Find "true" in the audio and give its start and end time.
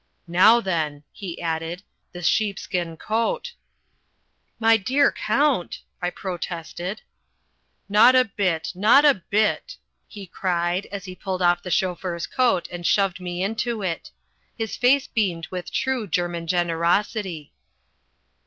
15.71-16.07